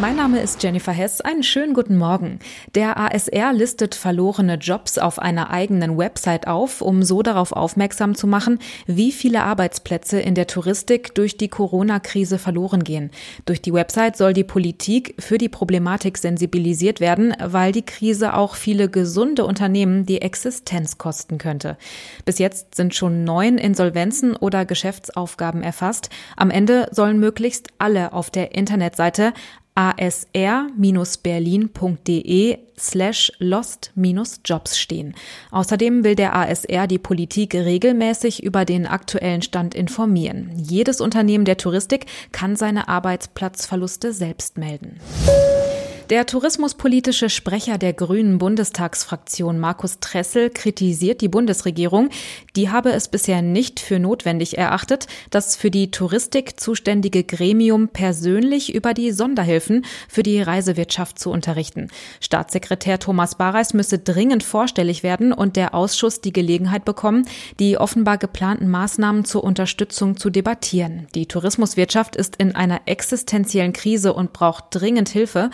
Mein 0.00 0.16
Name 0.16 0.40
ist 0.40 0.60
Jennifer 0.60 0.90
Hess. 0.90 1.20
Einen 1.20 1.44
schönen 1.44 1.72
guten 1.72 1.96
Morgen. 1.96 2.40
Der 2.74 2.98
ASR 2.98 3.52
listet 3.52 3.94
verlorene 3.94 4.56
Jobs 4.56 4.98
auf 4.98 5.20
einer 5.20 5.50
eigenen 5.50 5.96
Website 5.96 6.48
auf, 6.48 6.82
um 6.82 7.04
so 7.04 7.22
darauf 7.22 7.52
aufmerksam 7.52 8.16
zu 8.16 8.26
machen, 8.26 8.58
wie 8.86 9.12
viele 9.12 9.44
Arbeitsplätze 9.44 10.18
in 10.18 10.34
der 10.34 10.48
Touristik 10.48 11.14
durch 11.14 11.36
die 11.36 11.48
Corona-Krise 11.48 12.38
verloren 12.38 12.82
gehen. 12.82 13.12
Durch 13.46 13.62
die 13.62 13.72
Website 13.72 14.16
soll 14.16 14.32
die 14.32 14.42
Politik 14.42 15.14
für 15.20 15.38
die 15.38 15.48
Problematik 15.48 16.18
sensibilisiert 16.18 16.98
werden, 16.98 17.32
weil 17.40 17.70
die 17.70 17.86
Krise 17.86 18.34
auch 18.34 18.56
viele 18.56 18.88
gesunde 18.88 19.46
Unternehmen 19.46 20.06
die 20.06 20.20
Existenz 20.20 20.98
kosten 20.98 21.38
könnte. 21.38 21.78
Bis 22.24 22.38
jetzt 22.38 22.74
sind 22.74 22.96
schon 22.96 23.22
neun 23.22 23.58
Insolvenzen 23.58 24.34
oder 24.34 24.64
Geschäftsaufgaben 24.64 25.62
erfasst. 25.62 26.10
Am 26.36 26.50
Ende 26.50 26.88
sollen 26.90 27.20
möglichst 27.20 27.68
alle 27.78 28.12
auf 28.12 28.30
der 28.30 28.56
Internetseite 28.56 29.32
asr-berlin.de 29.74 32.58
slash 32.78 33.32
lost-jobs 33.38 34.78
stehen. 34.78 35.14
Außerdem 35.50 36.04
will 36.04 36.14
der 36.14 36.36
ASR 36.36 36.86
die 36.86 36.98
Politik 36.98 37.54
regelmäßig 37.54 38.42
über 38.42 38.64
den 38.64 38.86
aktuellen 38.86 39.42
Stand 39.42 39.74
informieren. 39.74 40.52
Jedes 40.56 41.00
Unternehmen 41.00 41.44
der 41.44 41.56
Touristik 41.56 42.06
kann 42.32 42.56
seine 42.56 42.88
Arbeitsplatzverluste 42.88 44.12
selbst 44.12 44.58
melden. 44.58 44.98
Der 46.10 46.26
tourismuspolitische 46.26 47.30
Sprecher 47.30 47.78
der 47.78 47.94
Grünen 47.94 48.36
Bundestagsfraktion 48.36 49.58
Markus 49.58 50.00
Tressel 50.00 50.50
kritisiert 50.50 51.22
die 51.22 51.28
Bundesregierung. 51.28 52.10
Die 52.56 52.68
habe 52.68 52.92
es 52.92 53.08
bisher 53.08 53.40
nicht 53.40 53.80
für 53.80 53.98
notwendig 53.98 54.58
erachtet, 54.58 55.06
das 55.30 55.56
für 55.56 55.70
die 55.70 55.90
Touristik 55.90 56.60
zuständige 56.60 57.24
Gremium 57.24 57.88
persönlich 57.88 58.74
über 58.74 58.92
die 58.92 59.12
Sonderhilfen 59.12 59.86
für 60.06 60.22
die 60.22 60.42
Reisewirtschaft 60.42 61.18
zu 61.18 61.30
unterrichten. 61.30 61.88
Staatssekretär 62.20 62.98
Thomas 62.98 63.36
Bareis 63.36 63.72
müsse 63.72 63.98
dringend 63.98 64.42
vorstellig 64.42 65.02
werden 65.04 65.32
und 65.32 65.56
der 65.56 65.74
Ausschuss 65.74 66.20
die 66.20 66.34
Gelegenheit 66.34 66.84
bekommen, 66.84 67.26
die 67.58 67.78
offenbar 67.78 68.18
geplanten 68.18 68.68
Maßnahmen 68.68 69.24
zur 69.24 69.42
Unterstützung 69.42 70.18
zu 70.18 70.28
debattieren. 70.28 71.06
Die 71.14 71.24
Tourismuswirtschaft 71.24 72.14
ist 72.14 72.36
in 72.36 72.54
einer 72.54 72.82
existenziellen 72.84 73.72
Krise 73.72 74.12
und 74.12 74.34
braucht 74.34 74.66
dringend 74.70 75.08
Hilfe. 75.08 75.48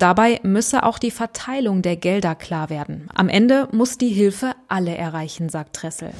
Dabei 0.00 0.40
müsse 0.42 0.84
auch 0.84 0.98
die 0.98 1.10
Verteilung 1.10 1.82
der 1.82 1.96
Gelder 1.96 2.34
klar 2.34 2.70
werden. 2.70 3.08
Am 3.14 3.28
Ende 3.28 3.68
muss 3.72 3.98
die 3.98 4.08
Hilfe 4.08 4.54
alle 4.68 4.96
erreichen, 4.96 5.50
sagt 5.50 5.74
Tressel. 5.74 6.12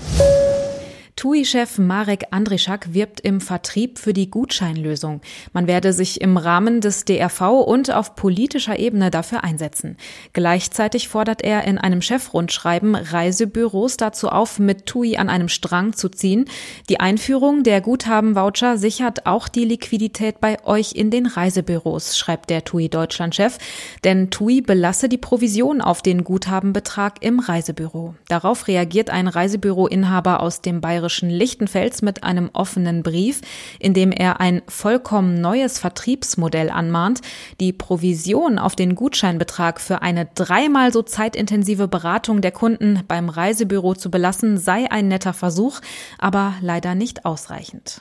TUI-Chef 1.22 1.78
Marek 1.78 2.24
Andrischak 2.32 2.94
wirbt 2.94 3.20
im 3.20 3.40
Vertrieb 3.40 4.00
für 4.00 4.12
die 4.12 4.28
Gutscheinlösung. 4.28 5.20
Man 5.52 5.68
werde 5.68 5.92
sich 5.92 6.20
im 6.20 6.36
Rahmen 6.36 6.80
des 6.80 7.04
DRV 7.04 7.62
und 7.64 7.92
auf 7.92 8.16
politischer 8.16 8.76
Ebene 8.80 9.12
dafür 9.12 9.44
einsetzen. 9.44 9.96
Gleichzeitig 10.32 11.06
fordert 11.06 11.40
er 11.42 11.62
in 11.62 11.78
einem 11.78 12.02
Chefrundschreiben 12.02 12.96
Reisebüros 12.96 13.96
dazu 13.98 14.30
auf, 14.30 14.58
mit 14.58 14.86
TUI 14.86 15.16
an 15.16 15.28
einem 15.28 15.48
Strang 15.48 15.92
zu 15.92 16.08
ziehen. 16.08 16.46
Die 16.88 16.98
Einführung 16.98 17.62
der 17.62 17.82
Guthaben-Voucher 17.82 18.76
sichert 18.76 19.24
auch 19.24 19.46
die 19.46 19.64
Liquidität 19.64 20.40
bei 20.40 20.56
euch 20.64 20.94
in 20.94 21.12
den 21.12 21.26
Reisebüros, 21.26 22.18
schreibt 22.18 22.50
der 22.50 22.64
TUI 22.64 22.88
Deutschland-Chef. 22.88 23.58
Denn 24.02 24.32
TUI 24.32 24.60
belasse 24.60 25.08
die 25.08 25.18
Provision 25.18 25.82
auf 25.82 26.02
den 26.02 26.24
Guthabenbetrag 26.24 27.22
im 27.22 27.38
Reisebüro. 27.38 28.16
Darauf 28.26 28.66
reagiert 28.66 29.10
ein 29.10 29.28
Reisebüroinhaber 29.28 30.40
aus 30.40 30.62
dem 30.62 30.80
Bayerischen 30.80 31.11
bayerischen 31.12 31.30
Lichtenfels 31.30 32.00
mit 32.00 32.24
einem 32.24 32.48
offenen 32.54 33.02
Brief, 33.02 33.42
in 33.78 33.92
dem 33.92 34.12
er 34.12 34.40
ein 34.40 34.62
vollkommen 34.66 35.40
neues 35.40 35.78
Vertriebsmodell 35.78 36.70
anmahnt. 36.70 37.20
Die 37.60 37.74
Provision 37.74 38.58
auf 38.58 38.74
den 38.76 38.94
Gutscheinbetrag 38.94 39.78
für 39.80 40.00
eine 40.00 40.26
dreimal 40.34 40.90
so 40.90 41.02
zeitintensive 41.02 41.86
Beratung 41.86 42.40
der 42.40 42.52
Kunden 42.52 43.00
beim 43.08 43.28
Reisebüro 43.28 43.94
zu 43.94 44.10
belassen, 44.10 44.56
sei 44.56 44.90
ein 44.90 45.08
netter 45.08 45.34
Versuch, 45.34 45.80
aber 46.18 46.54
leider 46.62 46.94
nicht 46.94 47.26
ausreichend. 47.26 48.00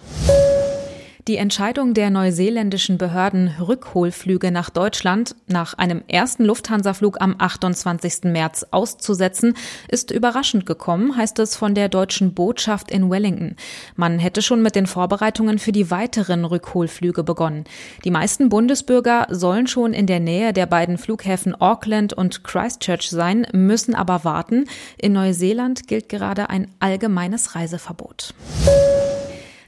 Die 1.28 1.38
Entscheidung 1.38 1.94
der 1.94 2.10
neuseeländischen 2.10 2.98
Behörden, 2.98 3.54
Rückholflüge 3.60 4.52
nach 4.52 4.72
Deutschland 4.72 5.36
nach 5.46 5.76
einem 5.76 6.02
ersten 6.08 6.46
Lufthansa-Flug 6.46 7.22
am 7.22 7.36
28. 7.38 8.24
März 8.24 8.66
auszusetzen, 8.72 9.54
ist 9.88 10.10
überraschend 10.10 10.66
gekommen, 10.66 11.16
heißt 11.16 11.38
es 11.38 11.56
von 11.56 11.76
der 11.76 11.90
deutschen 11.90 12.34
Botschaft 12.34 12.90
in 12.90 13.12
Wellington. 13.12 13.56
Man 13.96 14.18
hätte 14.18 14.42
schon 14.42 14.64
mit 14.64 14.74
den 14.76 14.88
Vorbereitungen 14.88 15.60
für 15.60 15.72
die 15.72 15.92
weiteren 15.92 16.44
Rückholflüge 16.44 17.24
begonnen. 17.24 17.66
Die 18.04 18.12
meisten 18.12 18.50
Bundesbürger 18.50 19.28
sollen 19.30 19.68
schon 19.68 19.94
in 19.94 20.08
der 20.08 20.20
Nähe 20.20 20.54
der 20.54 20.66
beiden 20.66 20.98
Flughäfen 20.98 21.54
Auckland 21.54 22.14
und 22.14 22.44
Christchurch 22.44 23.12
sein, 23.12 23.46
müssen 23.54 23.94
aber 23.94 24.24
warten. 24.24 24.66
In 24.98 25.14
Neuseeland 25.14 25.88
gilt 25.88 26.10
gerade 26.10 26.50
ein 26.50 26.68
allgemeines 26.80 27.54
Reiseverbot. 27.54 28.34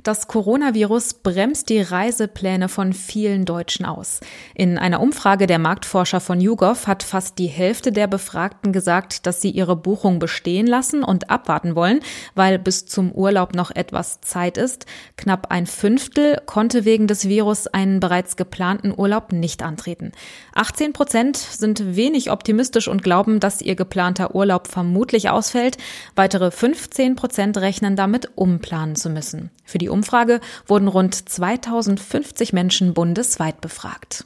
Das 0.04 0.28
Coronavirus 0.28 1.14
bremst 1.14 1.70
die 1.70 1.80
Reisepläne 1.80 2.68
von 2.68 2.92
vielen 2.92 3.46
Deutschen 3.46 3.86
aus. 3.86 4.20
In 4.54 4.78
einer 4.78 5.00
Umfrage 5.00 5.48
der 5.48 5.60
Marktforscher 5.60 6.20
von 6.20 6.42
YouGov 6.42 6.88
hat 6.88 7.04
fast 7.04 7.40
die 7.40 7.48
Hälfte 7.48 7.94
der 7.94 8.08
Befragten 8.08 8.74
gesagt, 8.74 9.26
dass 9.26 9.40
sie 9.40 9.52
ihre 9.52 9.78
Buchung 9.78 10.20
bestehen 10.20 10.68
lassen 10.68 11.06
und 11.06 11.30
abwarten 11.30 11.78
wollen, 11.78 12.02
weil 12.36 12.60
bis 12.60 12.86
zum 12.86 13.14
Urlaub 13.14 13.56
noch 13.56 13.72
etwas 13.72 14.20
Zeit 14.20 14.58
ist. 14.58 14.86
Knapp 15.16 15.52
ein 15.52 15.68
Fünftel 15.68 16.42
konnte 16.48 16.84
wegen 16.84 17.08
des 17.08 17.30
Virus 17.30 17.68
einen 17.68 18.02
bereits 18.02 18.36
geplanten 18.36 18.94
Urlaub 18.94 19.32
nicht 19.32 19.64
antreten. 19.64 20.12
18 20.54 20.92
Prozent 20.92 21.38
sind 21.38 21.96
wenig 21.96 22.30
optimistisch 22.30 22.90
und 22.90 23.04
glauben, 23.04 23.40
dass 23.40 23.62
ihr 23.62 23.76
geplanter 23.76 24.36
Urlaub 24.36 24.68
vermutlich 24.68 25.30
ausfällt. 25.30 25.78
Weitere 26.18 26.52
15 26.52 27.16
Prozent 27.16 27.58
rechnen 27.58 27.96
damit, 27.96 28.32
umplanen 28.36 28.98
zu 28.98 29.10
müssen. 29.10 29.50
Für 29.64 29.78
die 29.78 29.93
Umfrage 29.94 30.42
wurden 30.68 30.88
rund 30.88 31.30
2050 31.30 32.52
Menschen 32.52 32.94
bundesweit 32.94 33.62
befragt. 33.62 34.26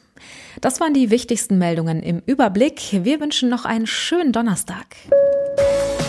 Das 0.61 0.79
waren 0.79 0.93
die 0.93 1.11
wichtigsten 1.11 1.57
Meldungen 1.57 2.01
im 2.01 2.21
Überblick. 2.25 3.03
Wir 3.03 3.19
wünschen 3.19 3.49
noch 3.49 3.65
einen 3.65 3.85
schönen 3.85 4.31
Donnerstag. 4.31 4.95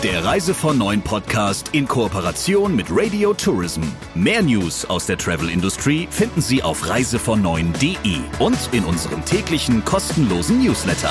Der 0.04 0.24
Reise 0.24 0.54
von 0.54 0.78
Neuen 0.78 1.02
Podcast 1.02 1.70
in 1.72 1.88
Kooperation 1.88 2.76
mit 2.76 2.86
Radio 2.90 3.34
Tourism. 3.34 3.82
Mehr 4.14 4.42
News 4.42 4.84
aus 4.84 5.06
der 5.06 5.18
Travel 5.18 5.50
Industry 5.50 6.06
finden 6.08 6.40
Sie 6.40 6.62
auf 6.62 6.88
reisevon 6.88 7.44
und 7.44 8.68
in 8.72 8.84
unserem 8.84 9.24
täglichen 9.24 9.84
kostenlosen 9.84 10.62
Newsletter. 10.62 11.10